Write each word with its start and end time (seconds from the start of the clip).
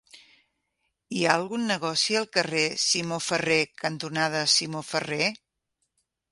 Hi 1.17 1.21
ha 1.27 1.35
algun 1.41 1.67
negoci 1.73 2.17
al 2.23 2.25
carrer 2.39 2.65
Simó 2.85 3.21
Ferrer 3.27 3.61
cantonada 3.85 4.43
Simó 4.57 4.85
Ferrer? 4.93 5.33